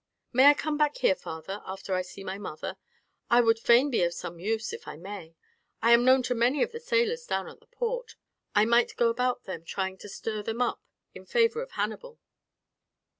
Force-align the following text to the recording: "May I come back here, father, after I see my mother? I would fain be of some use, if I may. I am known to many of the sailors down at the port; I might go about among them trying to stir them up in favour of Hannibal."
"May 0.33 0.47
I 0.47 0.55
come 0.55 0.79
back 0.79 0.97
here, 0.97 1.13
father, 1.13 1.61
after 1.63 1.93
I 1.93 2.01
see 2.01 2.23
my 2.23 2.39
mother? 2.39 2.77
I 3.29 3.39
would 3.39 3.59
fain 3.59 3.91
be 3.91 4.01
of 4.01 4.15
some 4.15 4.39
use, 4.39 4.73
if 4.73 4.87
I 4.87 4.97
may. 4.97 5.35
I 5.79 5.91
am 5.91 6.03
known 6.03 6.23
to 6.23 6.33
many 6.33 6.63
of 6.63 6.71
the 6.71 6.79
sailors 6.79 7.23
down 7.27 7.47
at 7.47 7.59
the 7.59 7.67
port; 7.67 8.15
I 8.55 8.65
might 8.65 8.97
go 8.97 9.11
about 9.11 9.41
among 9.45 9.57
them 9.59 9.63
trying 9.65 9.97
to 9.99 10.09
stir 10.09 10.41
them 10.41 10.59
up 10.59 10.81
in 11.13 11.27
favour 11.27 11.61
of 11.61 11.73
Hannibal." 11.73 12.17